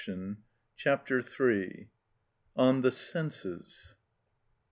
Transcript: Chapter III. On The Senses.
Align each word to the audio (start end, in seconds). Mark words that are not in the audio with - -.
Chapter 0.77 1.19
III. 1.19 1.91
On 2.55 2.81
The 2.81 2.89
Senses. 2.91 3.93